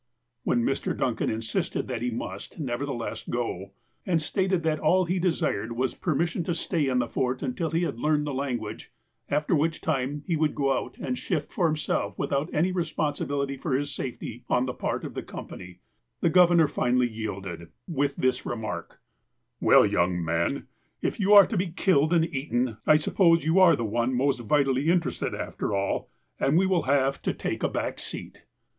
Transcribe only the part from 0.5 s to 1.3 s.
Mr. Duncan